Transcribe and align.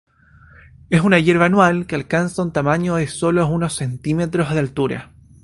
Es 0.89 1.01
una 1.01 1.19
hierba 1.19 1.45
anual 1.45 1.85
que 1.85 1.93
alcanza 1.93 2.41
un 2.41 2.51
tamaño 2.51 2.95
de 2.95 3.05
sólo 3.05 3.45
unos 3.47 3.75
centímetros 3.75 4.51
de 4.51 4.57
altura. 4.59 5.11